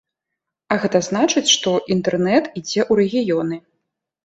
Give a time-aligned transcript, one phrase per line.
[0.71, 3.63] А гэта значыць, што інтэрнэт ідзе ў рэгіёны.